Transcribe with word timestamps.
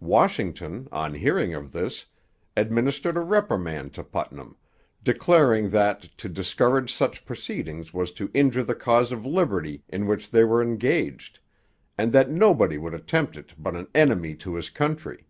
Washington, 0.00 0.88
on 0.90 1.12
hearing 1.12 1.52
of 1.52 1.70
this, 1.70 2.06
administered 2.56 3.18
a 3.18 3.20
reprimand 3.20 3.92
to 3.92 4.02
Putnam, 4.02 4.56
declaring 5.02 5.68
'that 5.68 6.04
to 6.16 6.28
discourage 6.30 6.90
such 6.90 7.26
proceedings 7.26 7.92
was 7.92 8.10
to 8.12 8.30
injure 8.32 8.64
the 8.64 8.74
cause 8.74 9.12
of 9.12 9.26
liberty 9.26 9.82
in 9.90 10.06
which 10.06 10.30
they 10.30 10.42
were 10.42 10.62
engaged, 10.62 11.38
and 11.98 12.12
that 12.12 12.30
nobody 12.30 12.78
would 12.78 12.94
attempt 12.94 13.36
it 13.36 13.52
but 13.58 13.74
an 13.76 13.86
enemy 13.94 14.34
to 14.36 14.54
his 14.54 14.70
country.' 14.70 15.26